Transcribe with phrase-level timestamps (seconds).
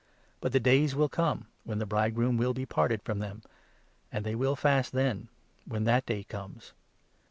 [0.39, 3.43] But the days will come, when the 20 bridegroom will He parted from them,
[4.11, 5.27] and they will fast then—
[5.69, 6.73] when that day comes.